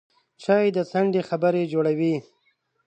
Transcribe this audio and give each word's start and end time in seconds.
چای 0.43 0.65
د 0.75 0.77
څنډې 0.91 1.21
خبرې 1.29 1.63
جوړوي 1.73 2.15